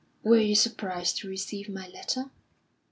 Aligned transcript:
"Were 0.23 0.37
you 0.39 0.55
surprised 0.55 1.17
to 1.17 1.27
receive 1.27 1.69
my 1.69 1.87
letter?" 1.87 2.31